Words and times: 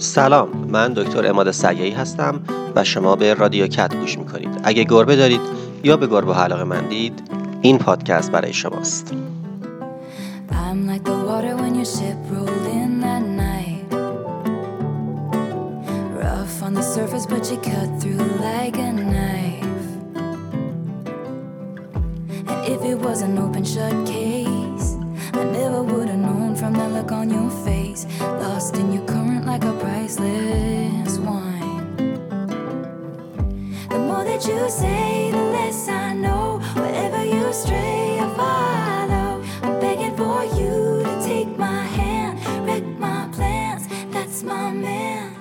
سلام 0.00 0.48
من 0.70 0.92
دکتر 0.92 1.26
اماد 1.26 1.50
سیایی 1.50 1.90
هستم 1.90 2.40
و 2.76 2.84
شما 2.84 3.16
به 3.16 3.34
رادیو 3.34 3.66
کت 3.66 3.96
گوش 3.96 4.18
می‌کنید 4.18 4.60
اگه 4.64 4.84
گربه 4.84 5.16
دارید 5.16 5.40
یا 5.84 5.96
به 5.96 6.06
گربه 6.06 6.34
علاقه 6.34 6.64
مندید 6.64 7.22
این 7.62 7.78
پادکست 7.78 8.32
برای 8.32 8.52
شماست. 8.52 9.12
Lost 28.40 28.76
in 28.76 28.92
your 28.92 29.07
priceless 30.08 31.18
wine. 31.18 31.96
The 33.90 33.98
more 33.98 34.24
that 34.24 34.46
you 34.46 34.70
say, 34.70 35.30
the 35.30 35.36
less 35.36 35.86
I 35.88 36.14
know. 36.14 36.60
Wherever 36.76 37.22
you 37.24 37.52
stray, 37.52 38.18
I 38.18 38.26
follow. 38.34 39.42
I'm 39.62 39.80
begging 39.80 40.16
for 40.16 40.44
you 40.58 41.02
to 41.04 41.22
take 41.22 41.58
my 41.58 41.82
hand, 41.82 42.38
wreck 42.66 42.84
my 42.98 43.28
plans. 43.32 43.86
That's 44.10 44.42
my 44.42 44.70
man. 44.70 45.36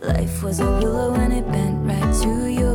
Life 0.00 0.42
was 0.42 0.60
a 0.60 0.70
willow 0.78 1.12
and 1.14 1.32
it 1.34 1.46
bent 1.52 1.86
right 1.86 2.14
to 2.22 2.50
your 2.50 2.71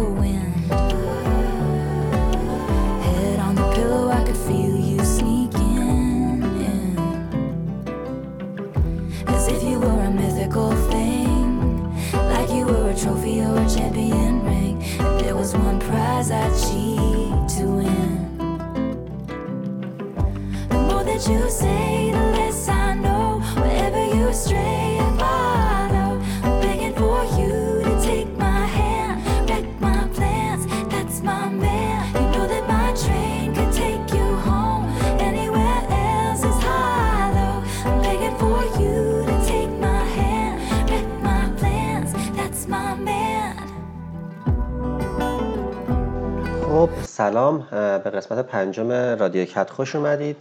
سلام 47.27 47.67
به 48.03 48.09
قسمت 48.09 48.45
پنجم 48.45 48.91
رادیو 48.91 49.45
کت 49.45 49.70
خوش 49.70 49.95
اومدید. 49.95 50.37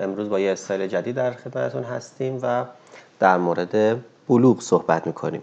امروز 0.00 0.28
با 0.28 0.40
یه 0.40 0.52
استایل 0.52 0.86
جدید 0.86 1.16
در 1.16 1.30
خدمتتون 1.30 1.82
هستیم 1.82 2.38
و 2.42 2.64
در 3.18 3.38
مورد 3.38 4.00
بلوغ 4.28 4.60
صحبت 4.60 5.06
می‌کنیم. 5.06 5.42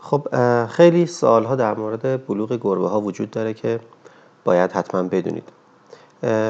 خب 0.00 0.28
خیلی 0.66 1.06
سوالها 1.06 1.56
در 1.56 1.74
مورد 1.74 2.26
بلوغ 2.26 2.58
گربه 2.60 2.88
ها 2.88 3.00
وجود 3.00 3.30
داره 3.30 3.54
که 3.54 3.80
باید 4.44 4.72
حتما 4.72 5.02
بدونید. 5.02 5.48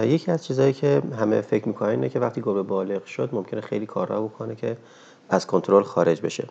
یکی 0.02 0.30
از 0.30 0.44
چیزهایی 0.44 0.72
که 0.72 1.02
همه 1.20 1.40
فکر 1.40 1.68
می‌کنن 1.68 1.90
اینه 1.90 2.08
که 2.08 2.20
وقتی 2.20 2.40
گربه 2.40 2.62
بالغ 2.62 3.04
شد 3.04 3.28
ممکنه 3.32 3.60
خیلی 3.60 3.86
کارها 3.86 4.20
بکنه 4.20 4.54
که 4.54 4.76
از 5.30 5.46
کنترل 5.46 5.82
خارج 5.82 6.20
بشه. 6.20 6.48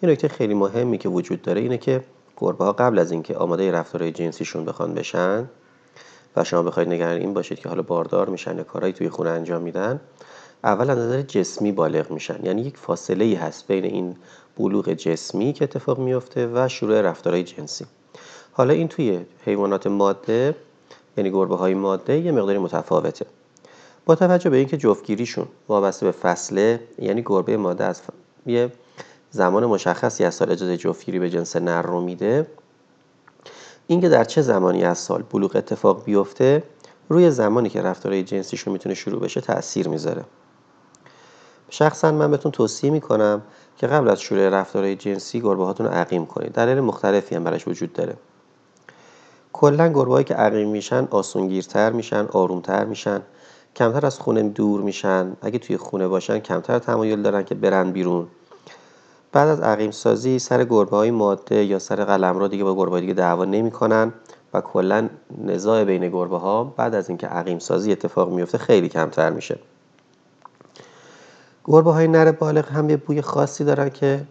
این 0.00 0.12
نکته 0.12 0.28
خیلی 0.28 0.54
مهمی 0.54 0.98
که 0.98 1.08
وجود 1.08 1.42
داره 1.42 1.60
اینه 1.60 1.78
که 1.78 2.04
گربه 2.36 2.64
ها 2.64 2.72
قبل 2.72 2.98
از 2.98 3.12
اینکه 3.12 3.36
آماده 3.36 3.72
رفتارهای 3.72 4.12
جنسیشون 4.12 4.64
بخوان 4.64 4.94
بشن 4.94 5.48
و 6.36 6.44
شما 6.44 6.62
بخواید 6.62 6.88
نگران 6.88 7.20
این 7.20 7.34
باشید 7.34 7.58
که 7.58 7.68
حالا 7.68 7.82
باردار 7.82 8.28
میشن 8.28 8.58
یا 8.58 8.64
کارهایی 8.64 8.92
توی 8.92 9.08
خونه 9.08 9.30
انجام 9.30 9.62
میدن 9.62 10.00
اول 10.64 10.90
از 10.90 10.98
نظر 10.98 11.22
جسمی 11.22 11.72
بالغ 11.72 12.10
میشن. 12.10 12.46
یعنی 12.46 12.62
یک 12.62 12.76
فاصله 12.76 13.24
ای 13.24 13.34
هست 13.34 13.66
بین 13.66 13.84
این 13.84 14.16
بلوغ 14.56 14.92
جسمی 14.92 15.52
که 15.52 15.64
اتفاق 15.64 15.98
میفته 15.98 16.50
و 16.54 16.68
شروع 16.68 17.00
رفتارهای 17.00 17.42
جنسی. 17.44 17.86
حالا 18.52 18.74
این 18.74 18.88
توی 18.88 19.20
حیوانات 19.44 19.86
ماده 19.86 20.56
یعنی 21.16 21.30
گربه 21.30 21.56
های 21.56 21.74
ماده 21.74 22.18
یه 22.18 22.32
مقداری 22.32 22.58
متفاوته. 22.58 23.26
با 24.06 24.14
توجه 24.14 24.50
به 24.50 24.56
اینکه 24.56 24.76
جفتگیریشون 24.76 25.46
وابسته 25.68 26.06
به 26.06 26.12
فصله 26.12 26.80
یعنی 26.98 27.22
گربه 27.22 27.56
ماده 27.56 27.84
از 27.84 28.02
یه 28.46 28.72
زمان 29.34 29.66
مشخصی 29.66 30.24
از 30.24 30.34
سال 30.34 30.52
اجازه 30.52 30.76
جفتگیری 30.76 31.18
به 31.18 31.30
جنس 31.30 31.56
نر 31.56 31.82
رو 31.82 32.00
میده. 32.00 32.46
اینکه 33.86 34.08
در 34.08 34.24
چه 34.24 34.42
زمانی 34.42 34.84
از 34.84 34.98
سال 34.98 35.24
بلوغ 35.32 35.56
اتفاق 35.56 36.04
بیفته 36.04 36.62
روی 37.08 37.30
زمانی 37.30 37.68
که 37.68 37.82
رفتارهای 37.82 38.22
جنسیشون 38.22 38.72
می‌تونه 38.72 38.94
شروع 38.94 39.20
بشه 39.20 39.40
تاثیر 39.40 39.88
می‌ذاره. 39.88 40.24
شخصا 41.70 42.12
من 42.12 42.30
بهتون 42.30 42.52
توصیه 42.52 42.90
می‌کنم 42.90 43.42
که 43.76 43.86
قبل 43.86 44.08
از 44.10 44.20
شروع 44.20 44.48
رفتارهای 44.48 44.96
جنسی 44.96 45.40
گربه 45.40 45.64
هاتون 45.64 45.86
رو 45.86 45.92
عقیم 45.92 46.26
کنید. 46.26 46.52
دلایل 46.52 46.80
مختلفی 46.80 47.34
هم 47.34 47.44
براش 47.44 47.68
وجود 47.68 47.92
داره. 47.92 48.16
کلا 49.52 49.88
گربه‌هایی 49.88 50.24
که 50.24 50.34
عقیم 50.34 50.68
میشن 50.68 51.08
آسونگیرتر 51.10 51.92
میشن 51.92 52.26
آرومتر 52.32 52.84
میشن 52.84 53.22
کمتر 53.76 54.06
از 54.06 54.18
خونه 54.18 54.42
دور 54.42 54.80
میشن. 54.80 55.36
اگه 55.42 55.58
توی 55.58 55.76
خونه 55.76 56.08
باشن 56.08 56.38
کمتر 56.38 56.78
تمایل 56.78 57.22
دارن 57.22 57.42
که 57.44 57.54
برن 57.54 57.92
بیرون. 57.92 58.26
بعد 59.32 59.48
از 59.48 59.60
عقیم 59.60 59.90
سازی 59.90 60.38
سر 60.38 60.64
گربه 60.64 60.96
های 60.96 61.10
ماده 61.10 61.64
یا 61.64 61.78
سر 61.78 62.04
قلمرو 62.04 62.48
دیگه 62.48 62.64
با 62.64 62.74
گربه 62.74 63.00
دیگه 63.00 63.14
دعوا 63.14 63.44
نمی‌کنن 63.44 64.12
و 64.54 64.60
کلا 64.60 65.08
نزاع 65.44 65.84
بین 65.84 66.08
گربه 66.08 66.38
ها 66.38 66.64
بعد 66.64 66.94
از 66.94 67.08
اینکه 67.08 67.26
عقیم 67.26 67.58
سازی 67.58 67.92
اتفاق 67.92 68.32
میفته 68.32 68.58
خیلی 68.58 68.88
کمتر 68.88 69.30
میشه. 69.30 69.58
گربه 71.64 71.92
های 71.92 72.08
نر 72.08 72.32
بالغ 72.32 72.68
هم 72.68 72.90
یه 72.90 72.96
بوی 72.96 73.22
خاصی 73.22 73.64
دارن 73.64 73.88
که 73.88 74.24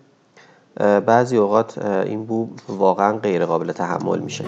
بعضی 1.06 1.38
اوقات 1.38 1.78
این 1.86 2.26
بو 2.26 2.50
واقعا 2.70 3.18
غیر 3.18 3.46
قابل 3.46 3.72
تحمل 3.72 4.20
میشه. 4.20 4.46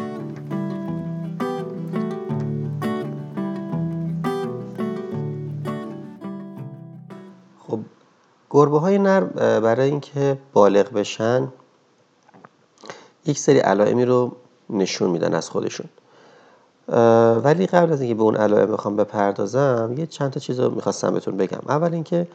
گربه 8.54 8.80
های 8.80 8.98
نر 8.98 9.24
برای 9.60 9.90
اینکه 9.90 10.38
بالغ 10.54 10.94
بشن 10.94 11.48
یک 13.26 13.40
سری 13.40 13.60
علائمی 13.60 14.06
رو 14.06 14.32
نشون 14.70 15.10
میدن 15.10 15.34
از 15.34 15.50
خودشون. 15.50 15.90
ولی 17.44 17.66
قبل 17.66 17.94
از 17.94 18.02
اینکه 18.02 18.16
به 18.16 18.24
اون 18.24 18.36
علائم 18.36 18.72
بخوام 18.72 18.96
بپردازم 18.96 19.96
یه 19.98 20.06
چند 20.06 20.32
تا 20.32 20.40
چیز 20.40 20.60
رو 20.60 20.76
می‌خواستم 20.76 21.14
بهتون 21.14 21.38
بگم. 21.38 21.60
اول 21.68 21.94
اینکه 21.94 22.28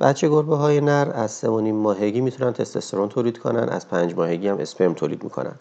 بچه 0.00 0.28
گربه 0.28 0.56
های 0.56 0.80
نر 0.80 1.10
از 1.14 1.30
سه 1.30 1.48
ماهگی 1.48 2.20
می‌تونن 2.20 2.52
تستوسترون 2.52 3.08
تولید 3.08 3.38
کنن 3.38 3.68
از 3.68 3.88
پنج 3.88 4.14
ماهگی 4.14 4.48
هم 4.48 4.58
اسپرم 4.58 4.94
تولید 4.94 5.24
می‌کنن. 5.24 5.54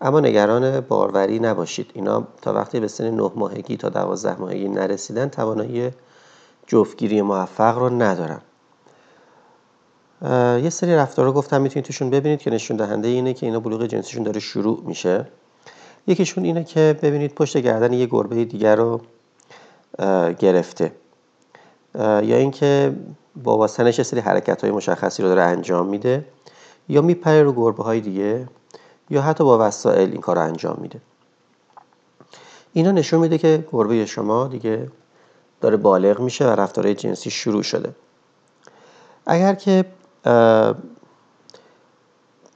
اما 0.00 0.20
نگران 0.20 0.80
باروری 0.80 1.38
نباشید. 1.38 1.90
اینا 1.94 2.26
تا 2.42 2.52
وقتی 2.52 2.80
به 2.80 2.88
سن 2.88 3.10
نه 3.10 3.30
ماهگی 3.34 3.76
تا 3.76 3.88
دوازده 3.88 4.40
ماهگی 4.40 4.68
نرسیدن 4.68 5.28
توانایی 5.28 5.90
جفتگیری 6.66 7.22
موفق 7.22 7.78
رو 7.78 7.90
ندارن. 7.90 8.40
یه 10.62 10.70
سری 10.70 10.94
رفتار 10.94 11.24
رو 11.24 11.32
گفتم 11.32 11.60
می‌تونید 11.60 11.86
توشون 11.86 12.10
ببینید 12.10 12.40
که 12.40 12.50
نشون 12.50 12.76
دهنده 12.76 13.08
اینه 13.08 13.34
که 13.34 13.46
اینا 13.46 13.60
بلوغ 13.60 13.86
جنسیشون 13.86 14.22
داره 14.22 14.40
شروع 14.40 14.82
میشه. 14.86 15.26
یکیشون 16.06 16.44
اینه 16.44 16.64
که 16.64 16.98
ببینید 17.02 17.34
پشت 17.34 17.56
گردن 17.56 17.92
یه 17.92 18.06
گربه 18.06 18.44
دیگر 18.44 18.76
رو 18.76 19.00
گرفته. 20.38 20.92
یا 21.98 22.36
اینکه 22.36 22.96
با 23.42 23.58
واسنش 23.58 24.02
سری 24.02 24.20
حرکت 24.20 24.62
های 24.62 24.70
مشخصی 24.70 25.22
رو 25.22 25.28
داره 25.28 25.42
انجام 25.42 25.86
میده. 25.86 26.24
یا 26.88 27.02
میپره 27.02 27.42
رو 27.42 27.52
گربه 27.52 27.82
های 27.82 28.00
دیگه 28.00 28.48
یا 29.10 29.22
حتی 29.22 29.44
با 29.44 29.68
وسایل 29.68 30.10
این 30.10 30.20
کار 30.20 30.36
رو 30.36 30.42
انجام 30.42 30.78
میده. 30.80 31.00
اینا 32.72 32.90
نشون 32.90 33.20
میده 33.20 33.38
که 33.38 33.64
گربه 33.72 34.06
شما 34.06 34.46
دیگه 34.46 34.88
داره 35.60 35.76
بالغ 35.76 36.20
میشه 36.20 36.44
و 36.44 36.48
رفتارهای 36.48 36.94
جنسی 36.94 37.30
شروع 37.30 37.62
شده. 37.62 37.94
اگر 39.26 39.54
که 39.54 39.84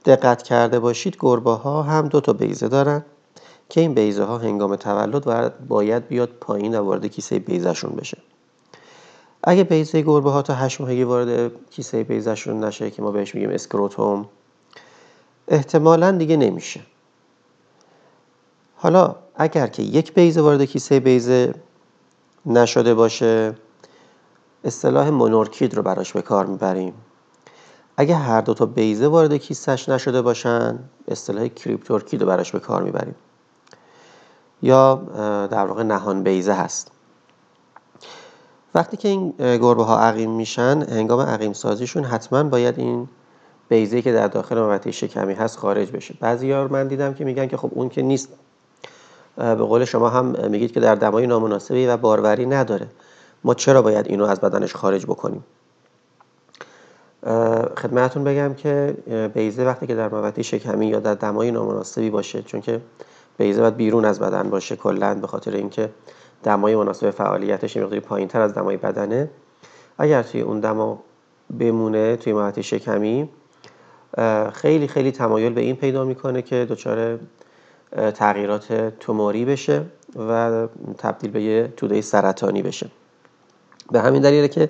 دقت 0.05 0.43
کرده 0.43 0.79
باشید 0.79 1.17
گربه 1.19 1.51
ها 1.51 1.83
هم 1.83 2.07
دو 2.07 2.21
تا 2.21 2.33
بیزه 2.33 2.67
دارن 2.67 3.05
که 3.69 3.81
این 3.81 3.93
بیزه 3.93 4.23
ها 4.23 4.37
هنگام 4.37 4.75
تولد 4.75 5.53
باید 5.67 6.07
بیاد 6.07 6.29
پایین 6.29 6.79
و 6.79 6.81
وارد 6.81 7.05
کیسه 7.05 7.39
بیزهشون 7.39 7.91
بشه. 7.91 8.17
اگه 9.43 9.63
بیزه 9.63 10.01
گربه 10.01 10.31
ها 10.31 10.41
تا 10.41 10.53
هشت 10.53 10.81
ماهگی 10.81 11.03
وارد 11.03 11.51
کیسه 11.69 12.03
بیزهشون 12.03 12.63
نشه 12.63 12.91
که 12.91 13.01
ما 13.01 13.11
بهش 13.11 13.35
میگیم 13.35 13.49
اسکروتوم 13.49 14.29
احتمالا 15.47 16.11
دیگه 16.11 16.37
نمیشه. 16.37 16.81
حالا 18.75 19.15
اگر 19.35 19.67
که 19.67 19.83
یک 19.83 20.13
بیزه 20.13 20.41
وارد 20.41 20.61
کیسه 20.61 20.99
بیزه 20.99 21.53
نشده 22.45 22.93
باشه 22.93 23.55
اصطلاح 24.63 25.09
مونورکید 25.09 25.73
رو 25.73 25.83
براش 25.83 26.13
به 26.13 26.21
کار 26.21 26.45
می‌بریم. 26.45 26.93
اگه 27.99 28.15
هر 28.15 28.41
دو 28.41 28.53
تا 28.53 28.65
بیزه 28.65 29.07
وارد 29.07 29.33
کیسش 29.33 29.89
نشده 29.89 30.21
باشن 30.21 30.79
اصطلاح 31.07 31.47
کریپتورکید 31.47 32.21
رو 32.21 32.27
براش 32.27 32.51
به 32.51 32.59
کار 32.59 32.83
می‌بریم. 32.83 33.15
یا 34.61 34.95
در 35.51 35.65
واقع 35.65 35.83
نهان 35.83 36.23
بیزه 36.23 36.53
هست. 36.53 36.91
وقتی 38.75 38.97
که 38.97 39.07
این 39.07 39.33
گربه 39.37 39.83
ها 39.83 39.99
عقیم 39.99 40.31
میشن 40.31 40.81
هنگام 40.89 41.19
عقیم 41.19 41.53
سازیشون 41.53 42.03
حتما 42.03 42.43
باید 42.43 42.79
این 42.79 43.07
بیزه 43.69 44.01
که 44.01 44.13
در 44.13 44.27
داخل 44.27 44.59
محوطه 44.59 44.91
شکمی 44.91 45.33
هست 45.33 45.57
خارج 45.57 45.91
بشه. 45.91 46.13
بعضی 46.19 46.53
من 46.53 46.87
دیدم 46.87 47.13
که 47.13 47.25
میگن 47.25 47.47
که 47.47 47.57
خب 47.57 47.69
اون 47.73 47.89
که 47.89 48.01
نیست. 48.01 48.29
به 49.35 49.55
قول 49.55 49.85
شما 49.85 50.09
هم 50.09 50.49
میگید 50.49 50.71
که 50.71 50.79
در 50.79 50.95
دمای 50.95 51.27
نامناسبی 51.27 51.87
و 51.87 51.97
باروری 51.97 52.45
نداره. 52.45 52.87
ما 53.43 53.53
چرا 53.53 53.81
باید 53.81 54.07
اینو 54.07 54.25
از 54.25 54.39
بدنش 54.41 54.75
خارج 54.75 55.05
بکنیم؟ 55.05 55.43
خدمتتون 57.77 58.23
بگم 58.23 58.53
که 58.53 58.97
بیزه 59.33 59.65
وقتی 59.65 59.87
که 59.87 59.95
در 59.95 60.09
محوطه 60.09 60.41
شکمی 60.41 60.87
یا 60.87 60.99
در 60.99 61.13
دمای 61.13 61.51
نامناسبی 61.51 62.09
باشه 62.09 62.41
چون 62.41 62.61
که 62.61 62.81
بیزه 63.37 63.61
باید 63.61 63.75
بیرون 63.75 64.05
از 64.05 64.19
بدن 64.19 64.49
باشه 64.49 64.75
کلا 64.75 65.15
به 65.15 65.27
خاطر 65.27 65.51
اینکه 65.51 65.89
دمای 66.43 66.75
مناسب 66.75 67.11
فعالیتش 67.11 67.77
مقداری 67.77 67.99
پایینتر 67.99 68.41
از 68.41 68.53
دمای 68.53 68.77
بدنه. 68.77 69.29
اگر 69.97 70.23
توی 70.23 70.41
اون 70.41 70.59
دما 70.59 71.03
بمونه 71.59 72.15
توی 72.15 72.33
محوطه 72.33 72.61
شکمی 72.61 73.29
خیلی 74.53 74.87
خیلی 74.87 75.11
تمایل 75.11 75.53
به 75.53 75.61
این 75.61 75.75
پیدا 75.75 76.05
می‌کنه 76.05 76.41
که 76.41 76.67
دچار 76.69 77.19
تغییرات 78.15 78.93
توموری 78.99 79.45
بشه 79.45 79.85
و 80.29 80.67
تبدیل 80.97 81.31
به 81.31 81.41
یه 81.41 81.73
توده 81.77 82.01
سرطانی 82.01 82.61
بشه. 82.61 82.89
به 83.91 84.01
همین 84.01 84.21
دلیله 84.21 84.47
که 84.47 84.69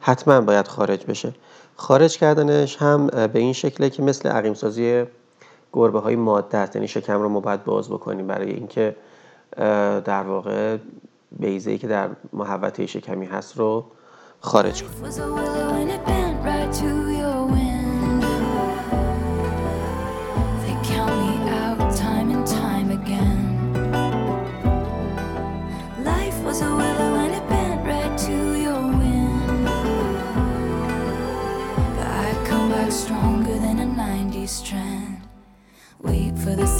حتما 0.00 0.40
باید 0.40 0.68
خارج 0.68 1.06
بشه. 1.06 1.32
خارج 1.80 2.18
کردنش 2.18 2.76
هم 2.76 3.06
به 3.06 3.38
این 3.38 3.52
شکله 3.52 3.90
که 3.90 4.02
مثل 4.02 4.28
عقیم 4.28 4.54
سازی 4.54 5.04
گربه 5.72 6.00
های 6.00 6.16
ماده 6.16 6.58
است. 6.58 6.76
یعنی 6.76 6.88
شکم 6.88 7.22
رو 7.22 7.28
ما 7.28 7.40
باید 7.40 7.64
باز 7.64 7.88
بکنیم 7.88 8.26
برای 8.26 8.50
اینکه 8.50 8.96
در 10.04 10.22
واقع 10.22 10.76
بیزه 11.32 11.70
ای 11.70 11.78
که 11.78 11.86
در 11.88 12.08
محوطه 12.32 12.86
شکمی 12.86 13.26
هست 13.26 13.58
رو 13.58 13.84
خارج 14.40 14.82
کنیم. 14.82 16.27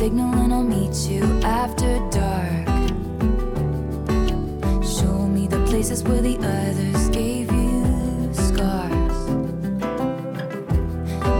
Signal 0.08 0.34
and 0.42 0.54
I'll 0.54 0.62
meet 0.62 0.96
you 1.10 1.22
after 1.42 1.98
dark. 2.08 2.66
Show 4.82 5.28
me 5.28 5.46
the 5.46 5.62
places 5.68 6.02
where 6.02 6.22
the 6.22 6.36
others 6.38 7.10
gave 7.10 7.52
you 7.52 8.30
scars. 8.32 9.18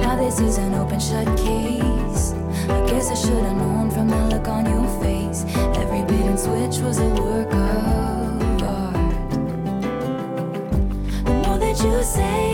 Now 0.02 0.16
this 0.16 0.38
is 0.40 0.58
an 0.58 0.74
open 0.74 1.00
shut 1.00 1.26
case. 1.38 2.34
I 2.68 2.78
guess 2.90 3.10
I 3.10 3.14
should 3.14 3.42
have 3.48 3.56
known 3.56 3.90
from 3.90 4.08
the 4.08 4.22
look 4.32 4.46
on 4.48 4.66
your 4.66 4.86
face. 5.02 5.46
Every 5.82 6.02
bit 6.04 6.26
and 6.26 6.38
switch 6.38 6.76
was 6.84 6.98
a 6.98 7.08
work 7.22 7.50
of 7.50 8.62
art. 8.62 9.30
The 11.24 11.32
more 11.42 11.58
that 11.58 11.76
you 11.82 12.02
say, 12.02 12.47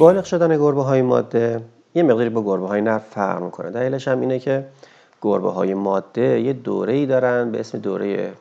بالغ 0.00 0.24
شدن 0.24 0.58
گربه 0.58 0.82
های 0.82 1.02
ماده 1.02 1.60
یه 1.94 2.02
مقداری 2.02 2.28
با 2.28 2.42
گربه 2.42 2.66
های 2.66 2.80
نر 2.80 2.98
فرق 2.98 3.42
می‌کنه. 3.42 3.70
دلیلش 3.70 4.08
هم 4.08 4.20
اینه 4.20 4.38
که 4.38 4.66
گربه 5.22 5.50
های 5.50 5.74
ماده 5.74 6.40
یه 6.40 6.52
دوره 6.52 6.92
ای 6.92 7.06
دارن 7.06 7.50
به 7.50 7.60
اسم 7.60 7.78
دوره 7.78 8.32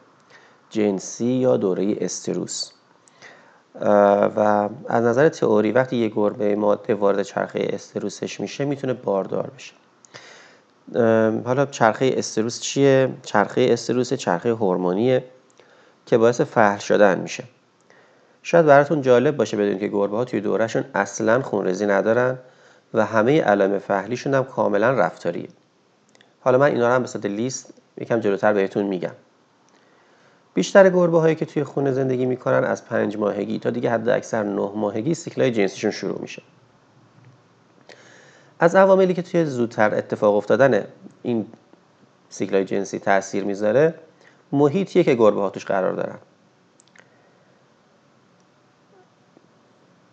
جنسی 0.70 1.26
یا 1.26 1.58
دوره 1.58 1.96
استروس. 2.02 2.72
و 4.36 4.70
از 4.88 5.04
نظر 5.04 5.30
تئوری 5.30 5.72
وقتی 5.72 5.96
یه 5.96 6.08
گربه 6.08 6.56
ماده 6.56 6.96
وارد 6.96 7.22
چرخه 7.22 7.68
استروسش 7.74 8.40
میشه 8.40 8.66
می‌تونه 8.66 8.94
باردار 8.94 9.52
بشه. 9.56 9.74
حالا 11.46 11.66
چرخه 11.66 12.14
استروس 12.18 12.60
چیه؟ 12.60 13.10
چرخه 13.24 13.68
استروس 13.70 14.14
چرخه 14.14 14.50
هورمونیه 14.50 15.24
که 16.06 16.18
باعث 16.18 16.42
فحل 16.42 16.78
شدن 16.78 17.20
میشه. 17.20 17.44
شاید 18.50 18.66
براتون 18.66 19.02
جالب 19.02 19.38
باشه 19.38 19.58
بدونید 19.58 19.80
که 19.80 19.88
گربه 19.88 20.18
ها 20.18 20.26
توی 20.26 20.42
دورهشون 20.42 20.84
اصلا 20.96 21.42
خونریزی 21.42 21.86
ندارن 21.86 22.40
و 22.94 23.06
همه 23.06 23.42
علائم 23.42 23.80
فحلیشون 23.80 24.34
هم 24.34 24.44
کاملا 24.44 24.92
رفتاریه. 24.92 25.48
حالا 26.40 26.58
من 26.58 26.66
اینا 26.66 26.88
رو 26.88 26.94
هم 26.94 27.02
به 27.02 27.08
صورت 27.08 27.26
لیست 27.26 27.74
یکم 27.98 28.20
جلوتر 28.20 28.54
بهتون 28.54 28.86
میگم. 28.86 29.12
بیشتر 30.54 30.90
گربه 30.90 31.20
هایی 31.20 31.36
که 31.36 31.46
توی 31.46 31.64
خونه 31.64 31.92
زندگی 31.92 32.26
می‌کنن 32.26 32.64
از 32.64 32.86
پنج 32.86 33.18
ماهگی 33.18 33.60
تا 33.60 33.70
دیگه 33.70 33.90
حد 33.90 34.10
اکثر 34.10 34.44
نه 34.44 34.72
ماهگی 34.76 35.14
سیکلای 35.14 35.52
جنسیشون 35.52 35.92
شروع 35.92 36.22
میشه. 36.22 36.42
از 38.60 38.76
عواملی 38.76 39.14
که 39.14 39.22
توی 39.22 39.46
زودتر 39.46 39.96
اتفاق 39.96 40.36
افتادن 40.36 40.84
این 41.24 41.46
سیکلای 42.30 42.66
جنسی 42.66 43.00
تاثیر 43.00 43.44
می‌ذاره 43.44 43.94
محیطیه 44.52 45.04
که 45.04 45.16
گربه 45.16 45.42
ها 45.42 45.50
توش 45.50 45.66
قرار 45.66 45.94
دارن. 45.94 46.18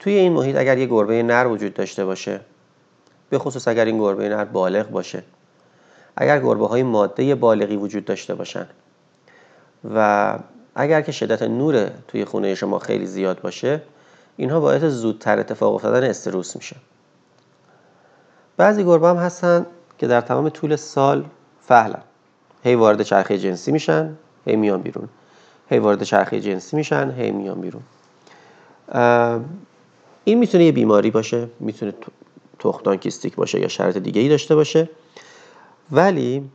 توی 0.07 0.15
این 0.15 0.33
محیط 0.33 0.57
اگر 0.57 0.79
یه 0.79 0.87
گربه 0.87 1.23
نر 1.23 1.47
وجود 1.47 1.75
داشته 1.75 2.05
باشه 2.05 2.41
به 3.31 3.39
خصوص 3.39 3.69
اگر 3.69 3.85
این 3.85 3.99
گربه 3.99 4.29
نر 4.29 4.45
بالغ 4.45 4.91
باشه 4.91 5.23
اگر 6.17 6.41
گربه 6.41 6.67
های 6.67 6.83
ماده 6.83 7.35
بالغی 7.35 7.77
وجود 7.77 8.05
داشته 8.05 8.35
باشن 8.35 8.67
و 9.95 10.39
اگر 10.75 11.01
که 11.01 11.13
شدت 11.13 11.43
نور 11.43 11.91
توی 12.09 12.25
خونه 12.25 12.55
شما 12.55 12.79
خیلی 12.79 13.07
زیاد 13.07 13.41
باشه 13.41 13.83
اینها 14.37 14.61
باعث 14.61 14.83
زودتر 14.83 15.39
اتفاق 15.39 15.75
افتادن 15.75 16.07
استروس 16.07 16.57
میشه. 16.57 16.77
بعضی 18.57 18.85
گربه 18.85 19.09
هم 19.09 19.17
هستن 19.17 19.67
که 19.99 20.07
در 20.07 20.21
تمام 20.21 20.49
طول 20.49 20.77
سال 20.77 21.25
فهلن 21.61 22.03
هی 22.65 22.75
وارد 22.75 23.03
چرخه 23.03 23.39
جنسی 23.39 23.73
میشن 23.73 24.17
هی 24.45 24.57
میان 24.57 24.83
بیرون. 24.83 25.09
هی 25.71 25.79
وارد 25.79 26.03
چرخه 26.03 26.41
جنسی 26.41 26.77
میشن 26.77 27.11
هی 27.11 27.31
میان 27.31 27.61
بیرون. 27.61 27.83
این 30.29 30.39
می‌تونه 30.39 30.65
یه 30.65 30.73
بیماری 30.73 31.11
باشه 31.11 31.49
می‌تونه 31.61 31.95
تخمدان 32.59 32.97
کیستیک 32.97 33.35
باشه 33.35 33.61
یا 33.61 33.69
شرط 33.69 33.97
دیگه 33.97 34.21
ای 34.21 34.29
داشته 34.29 34.55
باشه. 34.55 34.89
ولی 35.91 36.51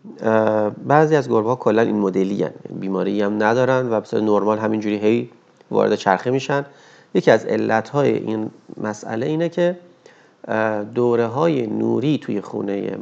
بعضی 0.85 1.15
از 1.15 1.29
گربه 1.29 1.49
ها 1.49 1.55
کلا 1.55 1.81
این 1.81 1.99
مدلی 1.99 2.43
هن. 2.43 2.51
بیماری 2.79 3.21
هم 3.21 3.43
ندارن 3.43 3.91
و 3.91 4.01
بسیار 4.01 4.21
نرمال 4.21 4.57
همینجوری 4.57 4.97
هی 4.97 5.29
وارد 5.71 5.95
چرخه 5.95 6.31
میشن. 6.31 6.65
یکی 7.13 7.31
از 7.31 7.45
علت 7.45 7.89
های 7.89 8.17
این 8.17 8.51
مسئله 8.77 9.25
اینه 9.25 9.49
که 9.49 9.77
دوره 10.95 11.25
های 11.25 11.67
نوری 11.67 12.17
توی 12.17 12.41
خونه 12.41 12.97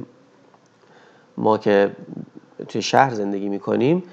ما 1.37 1.57
که 1.57 1.91
توی 2.67 2.81
شهر 2.81 3.13
زندگی 3.13 3.49
می‌کنیم 3.49 4.03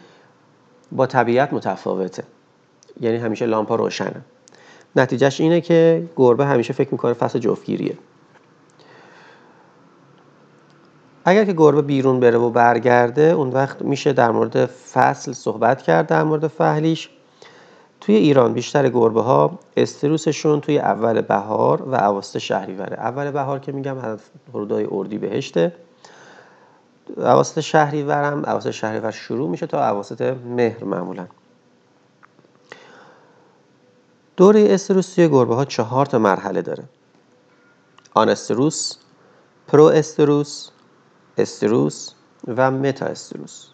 با 0.93 1.07
طبیعت 1.07 1.53
متفاوته. 1.53 2.25
یعنی 3.01 3.17
همیشه 3.17 3.47
لامپا 3.47 3.75
روشنه. 3.75 4.21
نتیجهش 4.97 5.41
اینه 5.41 5.61
که 5.61 6.09
گربه 6.17 6.47
همیشه 6.47 6.73
فکر 6.73 6.89
می‌کنه 6.93 7.13
فصل 7.13 7.39
جفتگیریه. 7.39 7.99
اگر 11.25 11.45
که 11.45 11.53
گربه 11.53 11.83
بیرون 11.83 12.21
بره 12.21 12.39
و 12.39 12.51
برگرده 12.51 13.23
اون 13.23 13.51
وقت 13.51 13.83
میشه 13.83 14.13
در 14.13 14.31
مورد 14.31 14.67
فصل 14.67 15.33
صحبت 15.33 15.83
کرد 15.83 16.07
در 16.07 16.23
مورد 16.23 16.47
فهلیش. 16.47 17.09
توی 18.01 18.15
ایران 18.15 18.53
بیشتر 18.53 18.89
گربه 18.89 19.23
ها 19.23 19.59
استروسشون 19.77 20.61
توی 20.61 20.79
اول 20.79 21.21
بهار 21.21 21.83
و 21.83 21.95
اواسط 21.95 22.39
شهریوره. 22.39 22.97
اول 22.97 23.31
بهار 23.31 23.59
که 23.59 23.73
میگم 23.73 23.97
حدودای 24.55 24.87
اردی 24.91 25.19
بهشته. 25.19 25.73
اواسط 27.17 27.61
شهریورم 27.61 28.45
اواسط 28.45 28.71
شهریور 28.71 29.11
شروع 29.11 29.49
میشه 29.49 29.67
تا 29.67 29.89
اواسط 29.89 30.35
مهر 30.47 30.85
معمولا. 30.85 31.27
دوره 34.37 34.67
استروس 34.71 35.15
توی 35.15 35.29
گربه 35.29 35.55
ها 35.55 35.65
چهار 35.65 36.07
تا 36.07 36.19
مرحله 36.19 36.63
داره. 36.63 36.85
آن 38.15 38.29
استروس 38.29 38.97
پرو 39.69 39.85
استروس 39.85 40.71
استروس 41.39 42.13
و 42.57 42.71
متا 42.71 43.07
استروس 43.07 43.67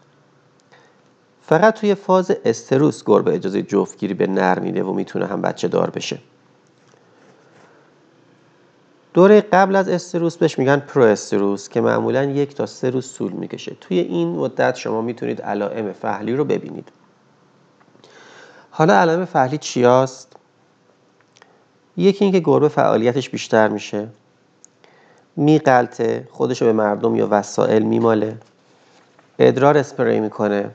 فقط 1.42 1.74
توی 1.74 1.94
فاز 1.94 2.30
استروس 2.44 3.04
گربه 3.04 3.34
اجازه 3.34 3.62
جفتگیری 3.62 4.14
به 4.14 4.26
نر 4.26 4.58
میده 4.58 4.82
و 4.82 4.92
می‌تونه 4.92 5.26
هم 5.26 5.42
بچه 5.42 5.68
دار 5.68 5.90
بشه. 5.90 6.18
دوره 9.14 9.40
قبل 9.40 9.76
از 9.76 9.88
استروس 9.88 10.36
بهش 10.36 10.58
میگن 10.58 10.76
پرو 10.76 11.02
استروس 11.02 11.68
که 11.68 11.80
معمولا 11.80 12.24
یک 12.24 12.54
تا 12.54 12.66
سه 12.66 12.90
روز 12.90 13.14
طول 13.14 13.32
می‌کشه. 13.32 13.76
توی 13.80 13.98
این 13.98 14.28
مدت 14.28 14.76
شما 14.76 15.00
می‌تونید 15.00 15.42
علائم 15.42 15.92
فهلی 15.92 16.36
رو 16.36 16.44
ببینید. 16.44 16.88
حالا 18.70 18.94
علائم 18.94 19.24
فهلی 19.24 19.58
چیاست 19.58 20.36
یکی 21.96 22.24
اینکه 22.24 22.40
گربه 22.40 22.68
فعالیتش 22.68 23.30
بیشتر 23.30 23.68
میشه. 23.68 24.08
میقلته 25.36 26.28
خودش 26.30 26.62
رو 26.62 26.66
به 26.66 26.72
مردم 26.72 27.16
یا 27.16 27.28
وسایل 27.30 27.82
میماله. 27.82 28.36
ادرار 29.38 29.78
اسپری 29.78 30.20
می‌کنه. 30.20 30.70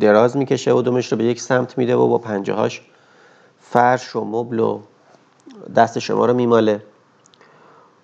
دراز 0.00 0.36
می‌کشه 0.36 0.72
و 0.72 0.82
دمش 0.82 1.12
رو 1.12 1.18
به 1.18 1.24
یک 1.24 1.40
سمت 1.40 1.78
میده 1.78 1.96
و 1.96 2.08
با 2.08 2.18
پنجهاش 2.18 2.82
فرش 3.60 4.16
و 4.16 4.24
مبل 4.24 4.60
و 4.60 4.80
دست 5.76 5.98
شما 5.98 6.26
رو 6.26 6.34
میماله. 6.34 6.82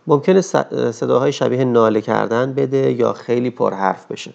ممکنه 0.07 0.41
صداهای 0.91 1.33
شبیه 1.33 1.65
ناله 1.65 2.01
کردن 2.01 2.53
بده 2.53 2.93
یا 2.93 3.13
خیلی 3.13 3.51
پرحرف 3.51 4.07
بشه. 4.07 4.35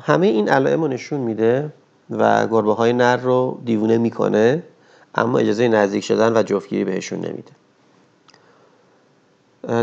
همه 0.00 0.26
این 0.26 0.48
علائم 0.48 0.82
رو 0.82 0.88
نشون 0.88 1.20
میده 1.20 1.72
و 2.10 2.46
گربه 2.46 2.74
های 2.74 2.92
نر 2.92 3.16
رو 3.16 3.60
دیوونه 3.64 3.98
می‌کنه. 3.98 4.62
اما 5.18 5.38
اجازه 5.38 5.68
نزدیک 5.68 6.04
شدن 6.04 6.36
و 6.36 6.42
جفتگیری 6.42 6.84
بهشون 6.84 7.18
نمیده. 7.18 7.52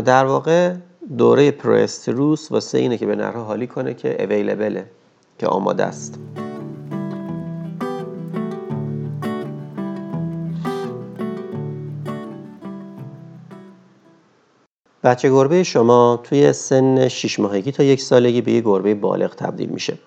در 0.00 0.24
واقع 0.24 0.74
دوره 1.18 1.50
پرستروس 1.50 2.52
واسه 2.52 2.78
اینه 2.78 2.98
که 2.98 3.06
به 3.06 3.16
نرها 3.16 3.44
حالی 3.44 3.66
کنه 3.66 3.94
که 3.94 4.22
اویلیبله 4.22 4.86
که 5.38 5.46
آماده 5.46 5.84
است. 5.84 6.18
بچه 15.04 15.30
گربه 15.30 15.62
شما 15.62 16.20
توی 16.24 16.52
سن 16.52 17.08
6 17.08 17.40
ماهگی 17.40 17.72
تا 17.72 17.82
یک 17.82 18.00
سالگی 18.00 18.40
به 18.40 18.52
یک 18.52 18.64
گربه 18.64 18.94
بالغ 18.94 19.34
تبدیل 19.34 19.68
میشه. 19.68 19.98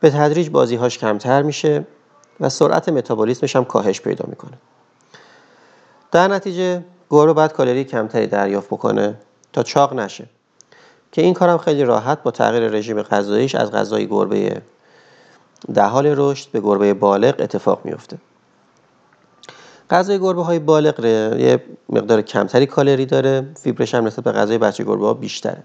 به 0.00 0.10
تدریج 0.10 0.50
بازیهاش 0.50 0.98
کمتر 0.98 1.42
میشه. 1.42 1.84
و 2.42 2.48
سرعت 2.48 2.88
متابولیسمش 2.88 3.56
هم 3.56 3.64
کاهش 3.64 4.00
پیدا 4.00 4.24
می‌کنه. 4.28 4.58
در 6.12 6.28
نتیجه 6.28 6.84
گربه 7.10 7.32
باید 7.32 7.52
کالری 7.52 7.84
کمتری 7.84 8.26
دریافت 8.26 8.66
بکنه 8.66 9.14
تا 9.52 9.62
چاق 9.62 9.94
نشه 9.94 10.26
که 11.12 11.22
این 11.22 11.34
کارم 11.34 11.58
خیلی 11.58 11.84
راحت 11.84 12.22
با 12.22 12.30
تغییر 12.30 12.68
رژیم 12.68 13.02
غذاییش 13.02 13.54
از 13.54 13.70
غذای 13.70 14.06
گربه 14.06 14.62
در 15.74 15.86
حال 15.86 16.06
رشد 16.06 16.50
به 16.50 16.60
گربه 16.60 16.94
بالغ 16.94 17.34
اتفاق 17.38 17.80
میفته 17.84 18.18
غذای 19.90 20.18
گربه 20.18 20.42
های 20.42 20.58
بالغ 20.58 21.04
یه 21.04 21.62
مقدار 21.88 22.22
کمتری 22.22 22.66
کالری 22.66 23.06
داره 23.06 23.46
فیبرش 23.56 23.94
هم 23.94 24.06
نسبت 24.06 24.24
به 24.24 24.32
غذای 24.32 24.58
بچه 24.58 24.84
گربه 24.84 25.06
ها 25.06 25.14
بیشتره. 25.14 25.62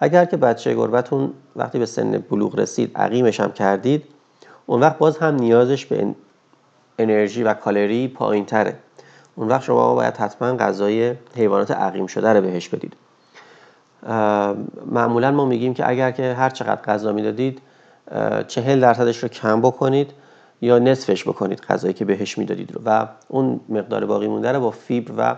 اگر 0.00 0.24
که 0.24 0.36
بچه 0.36 0.74
گربهتون 0.74 1.32
وقتی 1.56 1.78
به 1.78 1.86
سن 1.86 2.18
بلوغ 2.18 2.58
رسید 2.58 2.96
عقیمش 2.96 3.40
هم 3.40 3.52
کردید 3.52 4.04
اون 4.66 4.80
وقت 4.80 4.98
باز 4.98 5.18
هم 5.18 5.34
نیازش 5.34 5.86
به 5.86 6.14
انرژی 6.98 7.42
و 7.42 7.54
کالری 7.54 8.08
پایین 8.08 8.44
تره 8.44 8.76
اون 9.36 9.48
وقت 9.48 9.62
شما 9.62 9.94
باید 9.94 10.16
حتما 10.16 10.56
غذای 10.56 11.14
حیوانات 11.36 11.70
عقیم 11.70 12.06
شده 12.06 12.32
رو 12.32 12.40
بهش 12.40 12.68
بدید. 12.68 12.92
معمولا 14.86 15.30
ما 15.30 15.44
میگیم 15.44 15.74
که 15.74 15.88
اگر 15.88 16.10
که 16.10 16.34
هر 16.34 16.50
چقدر 16.50 16.82
غذا 16.82 17.12
می‌دادید 17.12 17.60
چهل 18.48 18.80
درصدش 18.80 19.18
رو 19.18 19.28
کم 19.28 19.60
بکنید 19.60 20.10
یا 20.60 20.78
نصفش 20.78 21.28
بکنید 21.28 21.60
غذایی 21.60 21.94
که 21.94 22.04
بهش 22.04 22.38
می‌دادید 22.38 22.72
رو. 22.72 22.80
و 22.84 23.06
اون 23.28 23.60
مقدار 23.68 24.06
باقی 24.06 24.28
مونده 24.28 24.52
رو 24.52 24.60
با 24.60 24.70
فیبر 24.70 25.12
و 25.18 25.36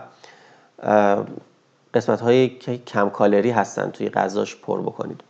قسمت 1.93 2.21
هایی 2.21 2.49
که 2.49 2.77
کم 2.77 3.09
کالری 3.09 3.51
هستن 3.51 3.89
توی 3.89 4.09
غذاش 4.09 4.55
پر 4.55 4.81
بکنید. 4.81 5.21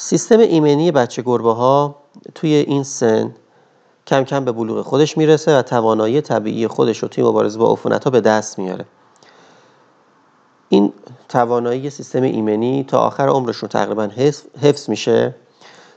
سیستم 0.00 0.38
ایمنی 0.38 0.90
بچه 0.90 1.22
گربه 1.22 1.52
ها 1.52 1.96
توی 2.34 2.54
این 2.54 2.82
سن 2.82 3.34
کم 4.06 4.24
کم 4.24 4.44
به 4.44 4.52
بلوغ 4.52 4.86
خودش 4.86 5.18
می‌رسه 5.18 5.58
و 5.58 5.62
توانایی 5.62 6.20
طبیعی 6.20 6.66
خودش 6.66 6.98
رو 6.98 7.08
توی 7.08 7.24
مبارزه 7.24 7.58
با 7.58 7.72
عفونت 7.72 8.04
ها 8.04 8.10
به 8.10 8.20
دست 8.20 8.58
میاره. 8.58 8.84
این 10.68 10.92
توانایی 11.28 11.90
سیستم 11.90 12.22
ایمنی 12.22 12.84
تا 12.84 12.98
آخر 13.00 13.28
عمرشون 13.28 13.68
تقریبا 13.68 14.10
حفظ 14.60 14.90
میشه 14.90 15.34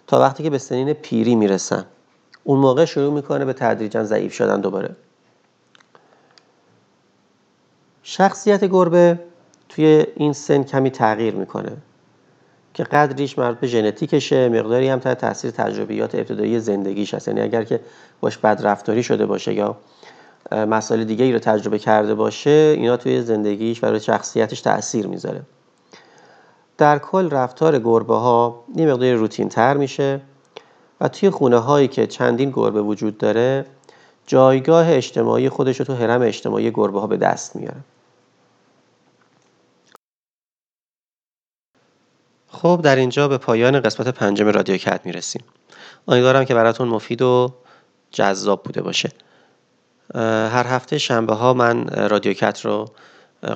تا 0.07 0.19
وقتی 0.19 0.43
که 0.43 0.49
به 0.49 0.57
سنین 0.57 0.93
پیری 0.93 1.35
می‌رسن. 1.35 1.85
اون 2.43 2.59
موقع 2.59 2.85
شروع 2.85 3.13
می‌کنه 3.13 3.45
به 3.45 3.53
تدریجا 3.53 4.03
ضعیف 4.03 4.33
شدن 4.33 4.61
دوباره. 4.61 4.95
شخصیت 8.03 8.65
گربه 8.65 9.19
توی 9.69 10.05
این 10.15 10.33
سن 10.33 10.63
کمی 10.63 10.89
تغییر 10.89 11.35
می‌کنه. 11.35 11.77
که 12.73 12.83
قدریش 12.83 13.37
مربوط 13.37 13.59
به 13.59 13.67
ژنتیکشه 13.67 14.49
مقداری 14.49 14.89
هم 14.89 14.99
تحت 14.99 15.17
تاثیر 15.17 15.51
تجربیات 15.51 16.15
ابتدایی 16.15 16.59
زندگیش 16.59 17.13
هست. 17.13 17.27
یعنی 17.27 17.41
اگر 17.41 17.63
که 17.63 17.79
باش 18.19 18.37
بد 18.37 18.59
رفتاری 18.63 19.03
شده 19.03 19.25
باشه 19.25 19.53
یا 19.53 19.77
مسائل 20.51 21.03
دیگه 21.03 21.25
ای 21.25 21.33
رو 21.33 21.39
تجربه 21.39 21.79
کرده 21.79 22.15
باشه 22.15 22.75
اینا 22.77 22.97
توی 22.97 23.21
زندگیش 23.21 23.83
و 23.83 23.99
شخصیتش 23.99 24.61
تاثیر 24.61 25.07
می‌ذاره. 25.07 25.41
در 26.77 26.99
کل 26.99 27.29
رفتار 27.29 27.79
گربه 27.79 28.15
ها 28.15 28.63
یه 28.75 28.85
مقدار 28.85 29.13
روتین 29.13 29.49
تر 29.49 29.77
میشه 29.77 30.21
و 31.01 31.07
توی 31.07 31.29
خونه 31.29 31.57
هایی 31.57 31.87
که 31.87 32.07
چندین 32.07 32.49
گربه 32.49 32.81
وجود 32.81 33.17
داره 33.17 33.65
جایگاه 34.27 34.93
اجتماعی 34.93 35.49
خودش 35.49 35.79
رو 35.79 35.85
تو 35.85 35.93
حرم 35.93 36.21
اجتماعی 36.21 36.71
گربه 36.71 36.99
ها 36.99 37.07
به 37.07 37.17
دست 37.17 37.55
میاره. 37.55 37.77
خب 42.61 42.79
در 42.83 42.95
اینجا 42.95 43.27
به 43.27 43.37
پایان 43.37 43.79
قسمت 43.79 44.07
پنجم 44.07 44.47
رادیو 44.47 44.77
کت 44.77 45.01
می‌رسیم. 45.05 45.43
امیدوارم 46.07 46.45
که 46.45 46.53
براتون 46.53 46.87
مفید 46.87 47.21
و 47.21 47.53
جذاب 48.11 48.63
بوده 48.63 48.81
باشه. 48.81 49.09
هر 50.15 50.65
هفته 50.67 50.97
شنبه 50.97 51.33
ها 51.33 51.53
من 51.53 51.87
رادیو 51.87 52.33
کت 52.33 52.65
رو 52.65 52.91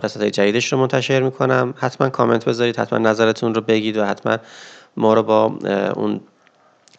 قسمت 0.04 0.24
جدیدش 0.24 0.74
رو 0.74 0.80
منتشر 0.80 1.22
می‌کنم. 1.22 1.74
حتما 1.78 2.10
کامنت 2.10 2.46
بذارید 2.46 2.80
حتما 2.80 3.00
نظرتون 3.00 3.56
رو 3.56 3.62
بگید 3.62 3.98
و 3.98 4.06
حتما 4.06 4.38
ما 4.98 5.14
رو 5.14 5.24
با 5.24 5.46
اون 5.96 6.22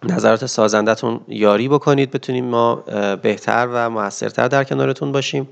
نظرات 0.02 0.46
سازندتون 0.46 1.20
یاری 1.28 1.68
بکنید. 1.68 2.10
بتونیم 2.10 2.44
ما 2.44 2.74
بهتر 3.22 3.68
و 3.72 3.90
موثرتر 3.90 4.48
در 4.48 4.64
کنارتون 4.64 5.12
باشیم. 5.12 5.48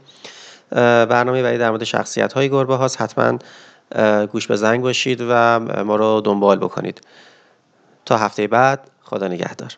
برنامه 0.71 1.43
بعدی 1.43 1.59
در 1.59 1.71
مورد 1.71 1.85
شخصیت 1.85 2.33
های 2.33 2.49
گربه 2.49 2.77
هاست 2.77 3.01
حتما 3.01 3.39
گوش 4.33 4.47
به 4.47 4.57
زنگ 4.57 4.83
باشید 4.83 5.21
و 5.29 5.61
ما 5.85 5.97
رو 5.97 6.21
دنبال 6.21 6.59
بکنید. 6.59 7.01
تا 8.05 8.17
هفته 8.17 8.47
بعد 8.47 8.91
خدا 9.03 9.29
نگهدار. 9.29 9.77